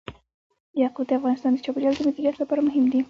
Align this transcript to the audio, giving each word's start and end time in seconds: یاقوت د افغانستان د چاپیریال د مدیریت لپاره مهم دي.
یاقوت 0.81 1.07
د 1.09 1.11
افغانستان 1.19 1.51
د 1.53 1.57
چاپیریال 1.65 1.95
د 1.97 2.01
مدیریت 2.07 2.35
لپاره 2.39 2.65
مهم 2.67 2.85
دي. 2.91 2.99